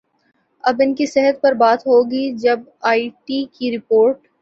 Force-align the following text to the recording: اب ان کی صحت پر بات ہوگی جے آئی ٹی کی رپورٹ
اب 0.63 0.81
ان 0.81 0.93
کی 0.95 1.05
صحت 1.05 1.41
پر 1.41 1.53
بات 1.61 1.85
ہوگی 1.87 2.25
جے 2.41 2.55
آئی 2.89 3.09
ٹی 3.25 3.43
کی 3.53 3.75
رپورٹ 3.77 4.27